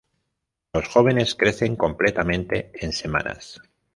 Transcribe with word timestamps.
Los 0.73 0.87
jóvenes 0.87 1.35
crecen 1.35 1.75
completamente 1.75 2.71
en 2.73 2.91
semanas. 2.91 3.61